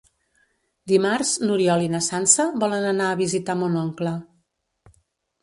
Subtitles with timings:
[0.91, 4.17] Dimarts n'Oriol i na Sança volen anar a visitar mon oncle.